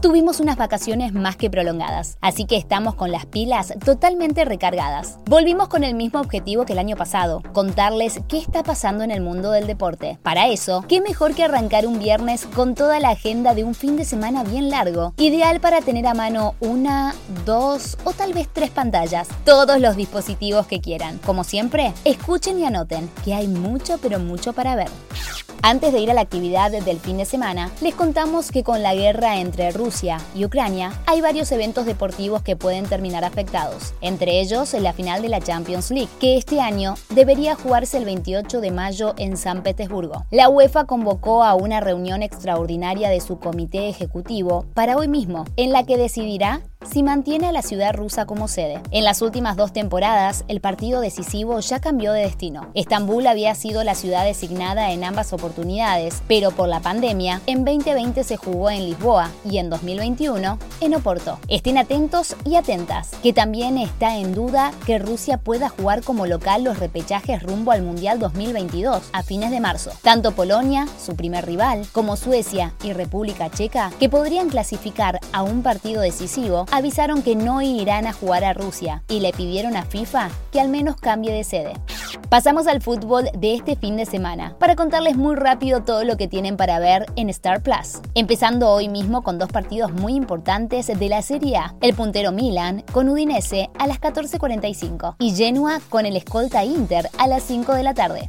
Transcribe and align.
Tuvimos 0.00 0.40
unas 0.40 0.56
vacaciones 0.56 1.14
más 1.14 1.36
que 1.36 1.50
prolongadas, 1.50 2.18
así 2.20 2.44
que 2.44 2.56
estamos 2.56 2.94
con 2.94 3.10
las 3.10 3.24
pilas 3.24 3.72
totalmente 3.84 4.44
recargadas. 4.44 5.18
Volvimos 5.24 5.68
con 5.68 5.84
el 5.84 5.94
mismo 5.94 6.20
objetivo 6.20 6.66
que 6.66 6.74
el 6.74 6.78
año 6.78 6.96
pasado, 6.96 7.42
contarles 7.52 8.20
qué 8.28 8.38
está 8.38 8.62
pasando 8.62 9.04
en 9.04 9.10
el 9.10 9.22
mundo 9.22 9.50
del 9.50 9.66
deporte. 9.66 10.18
Para 10.22 10.48
eso, 10.48 10.84
qué 10.86 11.00
mejor 11.00 11.34
que 11.34 11.44
arrancar 11.44 11.86
un 11.86 11.98
viernes 11.98 12.46
con 12.54 12.74
toda 12.74 13.00
la 13.00 13.10
agenda 13.10 13.54
de 13.54 13.64
un 13.64 13.74
fin 13.74 13.96
de 13.96 14.04
semana 14.04 14.44
bien 14.44 14.68
largo, 14.68 15.14
ideal 15.16 15.60
para 15.60 15.80
tener 15.80 16.06
a 16.06 16.14
mano 16.14 16.54
una, 16.60 17.14
dos 17.44 17.96
o 18.04 18.12
tal 18.12 18.34
vez 18.34 18.48
tres 18.52 18.70
pantallas, 18.70 19.28
todos 19.44 19.80
los 19.80 19.96
dispositivos 19.96 20.66
que 20.66 20.80
quieran. 20.80 21.18
Como 21.24 21.42
siempre, 21.42 21.94
escuchen 22.04 22.60
y 22.60 22.66
anoten, 22.66 23.10
que 23.24 23.34
hay 23.34 23.48
mucho 23.48 23.98
pero 24.02 24.18
mucho 24.18 24.52
para 24.52 24.76
ver. 24.76 24.88
Antes 25.62 25.92
de 25.92 26.00
ir 26.00 26.10
a 26.10 26.14
la 26.14 26.20
actividad 26.20 26.70
del 26.70 27.00
fin 27.00 27.18
de 27.18 27.24
semana, 27.24 27.70
les 27.80 27.94
contamos 27.94 28.50
que 28.50 28.62
con 28.62 28.82
la 28.82 28.94
guerra 28.94 29.40
entre 29.40 29.72
Rusia 29.72 30.18
y 30.34 30.44
Ucrania 30.44 30.92
hay 31.06 31.20
varios 31.20 31.50
eventos 31.50 31.86
deportivos 31.86 32.42
que 32.42 32.56
pueden 32.56 32.86
terminar 32.86 33.24
afectados, 33.24 33.94
entre 34.00 34.40
ellos 34.40 34.74
la 34.74 34.92
final 34.92 35.22
de 35.22 35.28
la 35.28 35.40
Champions 35.40 35.90
League, 35.90 36.10
que 36.20 36.36
este 36.36 36.60
año 36.60 36.94
debería 37.10 37.56
jugarse 37.56 37.98
el 37.98 38.04
28 38.04 38.60
de 38.60 38.70
mayo 38.70 39.14
en 39.18 39.36
San 39.36 39.62
Petersburgo. 39.62 40.24
La 40.30 40.48
UEFA 40.48 40.84
convocó 40.84 41.42
a 41.42 41.54
una 41.54 41.80
reunión 41.80 42.22
extraordinaria 42.22 43.10
de 43.10 43.20
su 43.20 43.38
comité 43.38 43.88
ejecutivo 43.88 44.66
para 44.74 44.96
hoy 44.96 45.08
mismo, 45.08 45.44
en 45.56 45.72
la 45.72 45.84
que 45.84 45.96
decidirá 45.96 46.62
si 46.90 47.02
mantiene 47.02 47.48
a 47.48 47.52
la 47.52 47.62
ciudad 47.62 47.94
rusa 47.94 48.26
como 48.26 48.48
sede. 48.48 48.80
En 48.90 49.04
las 49.04 49.22
últimas 49.22 49.56
dos 49.56 49.72
temporadas, 49.72 50.44
el 50.48 50.60
partido 50.60 51.00
decisivo 51.00 51.60
ya 51.60 51.80
cambió 51.80 52.12
de 52.12 52.22
destino. 52.22 52.68
Estambul 52.74 53.26
había 53.26 53.54
sido 53.54 53.84
la 53.84 53.94
ciudad 53.94 54.24
designada 54.24 54.92
en 54.92 55.04
ambas 55.04 55.32
oportunidades, 55.32 56.22
pero 56.28 56.50
por 56.50 56.68
la 56.68 56.80
pandemia, 56.80 57.40
en 57.46 57.64
2020 57.64 58.24
se 58.24 58.36
jugó 58.36 58.70
en 58.70 58.84
Lisboa 58.84 59.30
y 59.44 59.58
en 59.58 59.70
2021 59.70 60.58
en 60.80 60.94
Oporto. 60.94 61.38
Estén 61.48 61.78
atentos 61.78 62.36
y 62.44 62.56
atentas, 62.56 63.10
que 63.22 63.32
también 63.32 63.78
está 63.78 64.16
en 64.16 64.34
duda 64.34 64.72
que 64.86 64.98
Rusia 64.98 65.38
pueda 65.38 65.68
jugar 65.68 66.02
como 66.02 66.26
local 66.26 66.64
los 66.64 66.78
repechajes 66.78 67.42
rumbo 67.42 67.72
al 67.72 67.82
Mundial 67.82 68.18
2022 68.18 69.02
a 69.12 69.22
fines 69.22 69.50
de 69.50 69.60
marzo. 69.60 69.90
Tanto 70.02 70.32
Polonia, 70.32 70.86
su 71.04 71.16
primer 71.16 71.46
rival, 71.46 71.86
como 71.92 72.16
Suecia 72.16 72.74
y 72.82 72.92
República 72.92 73.50
Checa, 73.50 73.90
que 73.98 74.08
podrían 74.08 74.48
clasificar 74.48 75.20
a 75.32 75.42
un 75.42 75.62
partido 75.62 76.00
decisivo, 76.00 76.66
avisaron 76.76 77.22
que 77.22 77.34
no 77.34 77.62
irán 77.62 78.06
a 78.06 78.12
jugar 78.12 78.44
a 78.44 78.52
Rusia 78.52 79.02
y 79.08 79.20
le 79.20 79.32
pidieron 79.32 79.76
a 79.76 79.84
FIFA 79.84 80.28
que 80.52 80.60
al 80.60 80.68
menos 80.68 80.96
cambie 80.96 81.32
de 81.32 81.42
sede. 81.42 81.72
Pasamos 82.28 82.66
al 82.66 82.82
fútbol 82.82 83.30
de 83.38 83.54
este 83.54 83.76
fin 83.76 83.96
de 83.96 84.04
semana 84.04 84.56
para 84.58 84.74
contarles 84.74 85.16
muy 85.16 85.36
rápido 85.36 85.84
todo 85.84 86.02
lo 86.02 86.16
que 86.16 86.26
tienen 86.26 86.56
para 86.56 86.80
ver 86.80 87.06
en 87.14 87.30
Star 87.30 87.62
Plus. 87.62 88.00
Empezando 88.14 88.68
hoy 88.70 88.88
mismo 88.88 89.22
con 89.22 89.38
dos 89.38 89.48
partidos 89.48 89.92
muy 89.92 90.14
importantes 90.14 90.88
de 90.88 91.08
la 91.08 91.22
Serie 91.22 91.56
A: 91.56 91.74
el 91.80 91.94
puntero 91.94 92.32
Milan 92.32 92.82
con 92.92 93.08
Udinese 93.08 93.70
a 93.78 93.86
las 93.86 94.00
14:45 94.00 95.14
y 95.20 95.36
Genoa 95.36 95.80
con 95.88 96.04
el 96.04 96.16
escolta 96.16 96.64
Inter 96.64 97.08
a 97.16 97.28
las 97.28 97.44
5 97.44 97.74
de 97.74 97.82
la 97.84 97.94
tarde. 97.94 98.28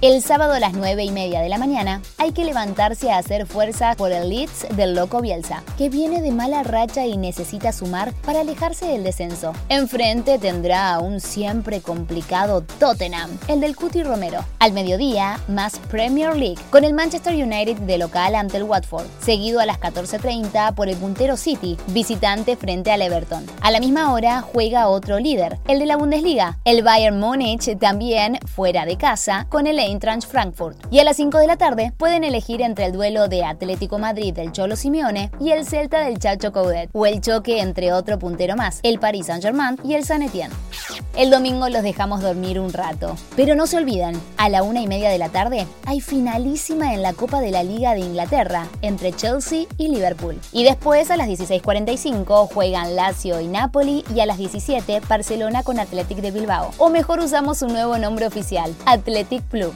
El 0.00 0.22
sábado 0.22 0.54
a 0.54 0.60
las 0.60 0.72
9 0.72 1.04
y 1.04 1.10
media 1.10 1.40
de 1.40 1.48
la 1.48 1.58
mañana 1.58 2.00
hay 2.18 2.32
que 2.32 2.44
levantarse 2.44 3.10
a 3.10 3.18
hacer 3.18 3.46
fuerza 3.46 3.94
por 3.96 4.12
el 4.12 4.30
Leeds 4.30 4.68
del 4.76 4.94
Loco 4.94 5.20
Bielsa, 5.20 5.62
que 5.76 5.90
viene 5.90 6.22
de 6.22 6.30
mala 6.30 6.62
racha 6.62 7.04
y 7.06 7.18
necesita 7.18 7.72
sumar 7.72 8.12
para 8.24 8.40
alejarse 8.40 8.86
del 8.86 9.04
descenso. 9.04 9.52
Enfrente 9.68 10.38
tendrá 10.38 10.94
a 10.94 11.00
un 11.00 11.20
siempre 11.20 11.80
complicado 11.80 12.62
Tottenham, 12.78 13.33
el 13.48 13.60
del 13.60 13.76
Cuti 13.76 14.02
Romero. 14.02 14.44
Al 14.58 14.72
mediodía, 14.72 15.40
más 15.48 15.78
Premier 15.90 16.36
League, 16.36 16.60
con 16.70 16.84
el 16.84 16.94
Manchester 16.94 17.34
United 17.34 17.76
de 17.78 17.98
local 17.98 18.34
ante 18.34 18.56
el 18.56 18.62
Watford, 18.64 19.06
seguido 19.20 19.60
a 19.60 19.66
las 19.66 19.78
14.30 19.80 20.74
por 20.74 20.88
el 20.88 20.96
puntero 20.96 21.36
City, 21.36 21.76
visitante 21.88 22.56
frente 22.56 22.92
al 22.92 23.02
Everton. 23.02 23.44
A 23.60 23.70
la 23.70 23.80
misma 23.80 24.12
hora 24.12 24.40
juega 24.40 24.88
otro 24.88 25.18
líder, 25.18 25.58
el 25.68 25.78
de 25.78 25.86
la 25.86 25.96
Bundesliga, 25.96 26.58
el 26.64 26.82
Bayern 26.82 27.18
Múnich 27.18 27.78
también 27.78 28.38
fuera 28.46 28.84
de 28.86 28.96
casa, 28.96 29.46
con 29.48 29.66
el 29.66 29.78
Eintracht 29.78 30.26
Frankfurt. 30.26 30.78
Y 30.90 30.98
a 30.98 31.04
las 31.04 31.16
5 31.16 31.38
de 31.38 31.46
la 31.46 31.56
tarde 31.56 31.92
pueden 31.96 32.24
elegir 32.24 32.62
entre 32.62 32.86
el 32.86 32.92
duelo 32.92 33.28
de 33.28 33.44
Atlético 33.44 33.98
Madrid 33.98 34.34
del 34.34 34.52
Cholo 34.52 34.76
Simeone 34.76 35.30
y 35.40 35.50
el 35.50 35.66
Celta 35.66 36.00
del 36.00 36.18
Chacho 36.18 36.52
Coudet, 36.52 36.90
o 36.92 37.06
el 37.06 37.20
choque 37.20 37.60
entre 37.60 37.92
otro 37.92 38.18
puntero 38.18 38.56
más, 38.56 38.80
el 38.82 38.98
Paris 38.98 39.26
Saint-Germain 39.26 39.78
y 39.84 39.94
el 39.94 40.04
San 40.04 40.22
Etienne. 40.22 40.54
El 41.16 41.30
domingo 41.30 41.68
los 41.68 41.84
dejamos 41.84 42.22
dormir 42.22 42.58
un 42.58 42.72
rato. 42.72 43.14
Pero 43.36 43.54
no 43.54 43.68
se 43.68 43.76
olvidan, 43.76 44.20
a 44.36 44.48
la 44.48 44.64
una 44.64 44.80
y 44.80 44.88
media 44.88 45.10
de 45.10 45.18
la 45.18 45.28
tarde 45.28 45.64
hay 45.86 46.00
finalísima 46.00 46.92
en 46.92 47.02
la 47.02 47.12
Copa 47.12 47.40
de 47.40 47.52
la 47.52 47.62
Liga 47.62 47.94
de 47.94 48.00
Inglaterra 48.00 48.66
entre 48.82 49.12
Chelsea 49.12 49.66
y 49.78 49.88
Liverpool. 49.88 50.40
Y 50.50 50.64
después 50.64 51.12
a 51.12 51.16
las 51.16 51.28
16.45 51.28 52.48
juegan 52.52 52.96
Lazio 52.96 53.40
y 53.40 53.46
Napoli 53.46 54.04
y 54.12 54.20
a 54.20 54.26
las 54.26 54.38
17 54.38 55.02
Barcelona 55.08 55.62
con 55.62 55.78
Athletic 55.78 56.18
de 56.18 56.32
Bilbao. 56.32 56.72
O 56.78 56.90
mejor 56.90 57.20
usamos 57.20 57.58
su 57.58 57.68
nuevo 57.68 57.96
nombre 57.96 58.26
oficial, 58.26 58.74
Athletic 58.84 59.48
Club. 59.48 59.72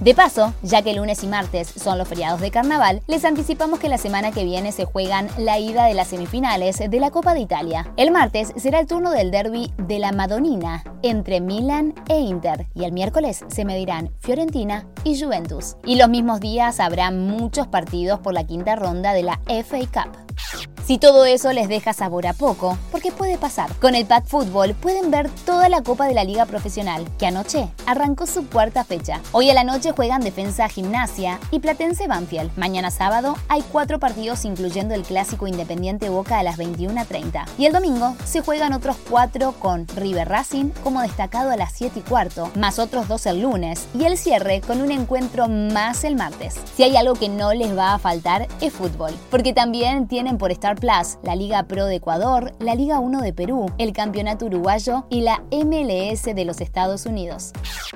De 0.00 0.14
paso, 0.14 0.52
ya 0.62 0.82
que 0.82 0.92
lunes 0.92 1.24
y 1.24 1.26
martes 1.26 1.68
son 1.68 1.96
los 1.96 2.06
feriados 2.06 2.40
de 2.40 2.50
carnaval, 2.50 3.02
les 3.06 3.24
anticipamos 3.24 3.80
que 3.80 3.88
la 3.88 3.96
semana 3.96 4.30
que 4.30 4.44
viene 4.44 4.70
se 4.70 4.84
juegan 4.84 5.28
la 5.38 5.58
ida 5.58 5.86
de 5.86 5.94
las 5.94 6.08
semifinales 6.08 6.78
de 6.78 7.00
la 7.00 7.10
Copa 7.10 7.32
de 7.32 7.40
Italia. 7.40 7.90
El 7.96 8.10
martes 8.10 8.52
será 8.56 8.78
el 8.78 8.86
turno 8.86 9.10
del 9.10 9.30
derby 9.30 9.72
de 9.78 9.98
la 9.98 10.12
Madonina 10.12 10.84
entre 11.02 11.40
Milan 11.40 11.94
e 12.08 12.18
Inter 12.18 12.66
y 12.74 12.84
el 12.84 12.92
miércoles 12.92 13.44
se 13.48 13.64
medirán 13.64 14.12
Fiorentina 14.20 14.86
y 15.02 15.18
Juventus. 15.18 15.76
Y 15.84 15.96
los 15.96 16.10
mismos 16.10 16.40
días 16.40 16.78
habrá 16.78 17.10
muchos 17.10 17.66
partidos 17.66 18.20
por 18.20 18.34
la 18.34 18.44
quinta 18.44 18.76
ronda 18.76 19.14
de 19.14 19.22
la 19.22 19.40
FA 19.46 19.78
Cup. 19.92 20.75
Si 20.86 20.98
todo 20.98 21.24
eso 21.24 21.52
les 21.52 21.68
deja 21.68 21.92
sabor 21.92 22.28
a 22.28 22.32
poco, 22.32 22.78
porque 22.92 23.10
puede 23.10 23.38
pasar. 23.38 23.74
Con 23.80 23.96
el 23.96 24.06
Pack 24.06 24.26
Fútbol 24.26 24.72
pueden 24.74 25.10
ver 25.10 25.28
toda 25.44 25.68
la 25.68 25.82
Copa 25.82 26.06
de 26.06 26.14
la 26.14 26.22
Liga 26.22 26.46
Profesional, 26.46 27.04
que 27.18 27.26
anoche 27.26 27.68
arrancó 27.86 28.24
su 28.28 28.46
cuarta 28.46 28.84
fecha. 28.84 29.20
Hoy 29.32 29.50
a 29.50 29.54
la 29.54 29.64
noche 29.64 29.90
juegan 29.90 30.20
Defensa 30.20 30.68
Gimnasia 30.68 31.40
y 31.50 31.58
Platense 31.58 32.06
Banfield. 32.06 32.56
Mañana 32.56 32.92
sábado 32.92 33.36
hay 33.48 33.64
cuatro 33.72 33.98
partidos 33.98 34.44
incluyendo 34.44 34.94
el 34.94 35.02
clásico 35.02 35.48
Independiente 35.48 36.08
Boca 36.08 36.38
a 36.38 36.44
las 36.44 36.56
21.30. 36.56 37.46
Y 37.58 37.66
el 37.66 37.72
domingo 37.72 38.14
se 38.24 38.42
juegan 38.42 38.72
otros 38.72 38.96
cuatro 39.10 39.56
con 39.58 39.88
River 39.88 40.28
Racing 40.28 40.66
como 40.84 41.02
destacado 41.02 41.50
a 41.50 41.56
las 41.56 41.72
7 41.72 41.98
y 41.98 42.02
cuarto, 42.02 42.52
más 42.54 42.78
otros 42.78 43.08
dos 43.08 43.26
el 43.26 43.42
lunes 43.42 43.88
y 43.92 44.04
el 44.04 44.16
cierre 44.16 44.60
con 44.60 44.80
un 44.80 44.92
encuentro 44.92 45.48
más 45.48 46.04
el 46.04 46.14
martes. 46.14 46.54
Si 46.76 46.84
hay 46.84 46.96
algo 46.96 47.14
que 47.14 47.28
no 47.28 47.52
les 47.54 47.76
va 47.76 47.94
a 47.94 47.98
faltar 47.98 48.46
es 48.60 48.72
fútbol, 48.72 49.12
porque 49.32 49.52
también 49.52 50.06
tienen 50.06 50.38
por 50.38 50.52
estar 50.52 50.75
La 50.82 51.36
Liga 51.36 51.62
Pro 51.64 51.86
de 51.86 51.96
Ecuador, 51.96 52.52
la 52.60 52.74
Liga 52.74 52.98
1 52.98 53.22
de 53.22 53.32
Perú, 53.32 53.66
el 53.78 53.92
Campeonato 53.92 54.46
Uruguayo 54.46 55.06
y 55.08 55.22
la 55.22 55.42
MLS 55.50 56.22
de 56.22 56.44
los 56.44 56.60
Estados 56.60 57.06
Unidos. 57.06 57.52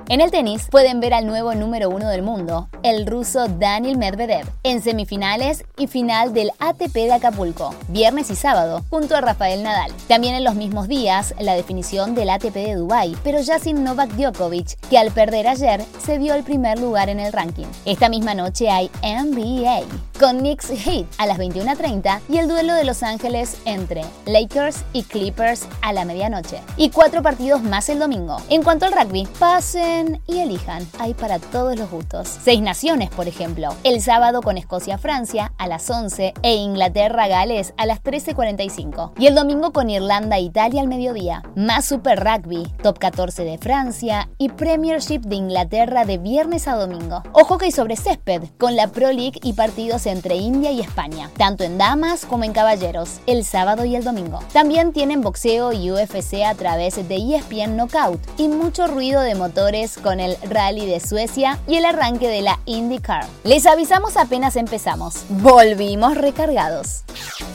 En 0.09 0.21
el 0.21 0.31
tenis 0.31 0.67
pueden 0.71 1.01
ver 1.01 1.15
al 1.15 1.27
nuevo 1.27 1.55
número 1.55 1.91
uno 1.91 2.09
del 2.09 2.23
mundo, 2.23 2.69
el 2.83 3.07
ruso 3.07 3.49
Daniel 3.49 3.99
Medvedev, 3.99 4.47
en 4.63 4.83
semifinales 4.83 5.65
y 5.77 5.87
final 5.89 6.33
del 6.33 6.51
ATP 6.59 6.95
de 6.95 7.13
Acapulco, 7.13 7.75
viernes 7.89 8.31
y 8.31 8.37
sábado, 8.37 8.83
junto 8.89 9.15
a 9.15 9.21
Rafael 9.21 9.63
Nadal. 9.63 9.93
También 10.09 10.35
en 10.35 10.45
los 10.45 10.55
mismos 10.55 10.89
días, 10.89 11.35
la 11.39 11.55
definición 11.55 12.15
del 12.15 12.31
ATP 12.31 12.55
de 12.55 12.75
Dubái, 12.77 13.17
pero 13.23 13.41
ya 13.41 13.59
sin 13.59 13.85
Novak 13.85 14.11
Djokovic, 14.13 14.79
que 14.89 14.99
al 14.99 15.11
perder 15.11 15.49
ayer 15.49 15.85
se 16.05 16.19
dio 16.19 16.35
el 16.35 16.45
primer 16.45 16.79
lugar 16.79 17.09
en 17.09 17.21
el 17.21 17.33
ranking. 17.33 17.67
Esta 17.85 18.09
misma 18.09 18.35
noche 18.35 18.71
hay 18.71 18.91
NBA, 19.03 19.83
con 20.21 20.41
Knicks 20.41 20.69
Heat 20.69 21.07
a 21.17 21.25
las 21.25 21.39
21.30 21.39 22.21
y 22.29 22.37
el 22.37 22.47
duelo 22.47 22.75
de 22.75 22.85
Los 22.85 23.03
Ángeles 23.03 23.57
entre 23.65 24.05
Lakers 24.27 24.85
y 24.93 25.03
Clippers 25.05 25.67
a 25.81 25.95
la 25.95 26.05
medianoche. 26.05 26.61
Y 26.77 26.91
cuatro 26.91 27.23
partidos 27.23 27.63
más 27.63 27.89
el 27.89 27.99
domingo. 27.99 28.37
En 28.51 28.63
cuanto 28.63 28.85
al 28.85 28.93
rugby, 28.93 29.27
pasen 29.39 30.21
y 30.27 30.41
elijan. 30.41 30.87
Hay 30.99 31.15
para 31.15 31.39
todos 31.39 31.79
los 31.79 31.91
gustos. 31.91 32.29
Seis 32.29 32.61
naciones, 32.61 33.09
por 33.09 33.29
ejemplo. 33.29 33.75
El 33.83 34.03
sábado 34.03 34.43
con 34.43 34.59
Escocia-Francia 34.59 35.55
a 35.57 35.67
las 35.67 35.89
11 35.89 36.35
e 36.43 36.55
Inglaterra-Gales 36.55 37.73
a 37.79 37.87
las 37.87 38.03
13.45. 38.03 39.13
Y 39.19 39.27
el 39.27 39.35
domingo 39.35 39.73
con 39.73 39.89
Irlanda-Italia 39.89 40.83
al 40.83 40.89
mediodía. 40.89 41.43
Más 41.57 41.87
Super 41.87 42.23
Rugby, 42.23 42.71
Top 42.83 42.99
14 42.99 43.45
de 43.45 43.57
Francia 43.57 44.29
y 44.37 44.51
Premiership 44.51 45.21
de 45.21 45.37
Inglaterra 45.37 46.05
de 46.05 46.19
viernes 46.19 46.69
a 46.69 46.77
domingo. 46.77 47.23
O 47.33 47.45
hockey 47.45 47.73
sobre 47.73 47.97
césped, 47.97 48.43
con 48.59 48.77
la 48.77 48.89
Pro 48.89 49.13
League 49.13 49.41
y 49.43 49.55
partidos 49.55 50.07
entre 50.11 50.37
India 50.37 50.71
y 50.71 50.81
España, 50.81 51.31
tanto 51.37 51.65
en 51.65 51.79
damas 51.79 52.27
como 52.27 52.45
en 52.45 52.53
caballeros, 52.53 53.21
el 53.27 53.45
sábado 53.45 53.85
y 53.85 53.97
el 53.97 54.05
domingo. 54.05 54.41
También 54.53 54.93
tienen 54.93 55.21
boxeo 55.21 55.73
y 55.73 55.91
UFC 55.91 56.43
a 56.47 56.55
través 56.55 56.97
de 56.97 57.17
ESPN 57.17 57.77
Knockout 57.77 58.21
y 58.39 58.49
mucho 58.49 58.87
ruido 58.87 59.21
de 59.21 59.35
motores 59.35 59.99
con 59.99 60.21
el 60.21 60.37
Rally 60.43 60.87
de 60.87 61.01
Suecia 61.01 61.59
y 61.67 61.77
el 61.77 61.85
arranque 61.85 62.29
de 62.29 62.43
la 62.43 62.59
IndyCar. 62.67 63.27
Les 63.45 63.67
avisamos 63.67 64.17
apenas 64.17 64.57
empezamos. 64.57 65.25
Volvimos 65.29 66.17
recargados. 66.17 67.05